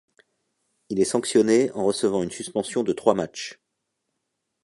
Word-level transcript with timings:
Il 0.89 0.99
est 0.99 1.05
sanctionné 1.05 1.71
en 1.73 1.85
recevant 1.85 2.23
une 2.23 2.31
suspension 2.31 2.81
de 2.81 2.91
trois 2.91 3.13
matchs. 3.13 3.59